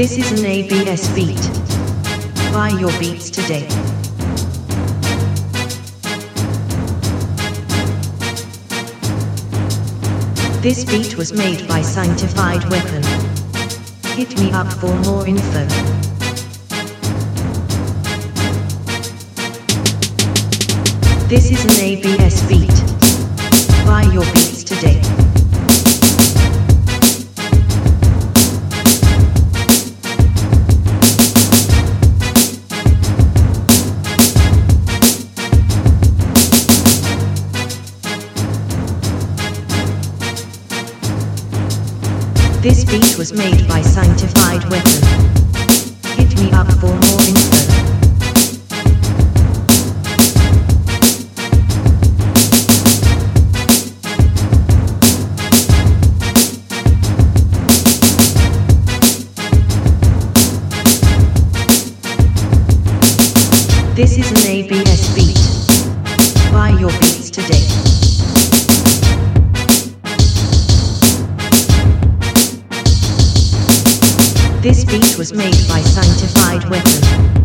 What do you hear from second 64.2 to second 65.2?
an ABS